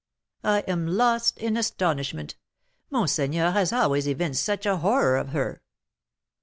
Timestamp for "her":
5.29-5.61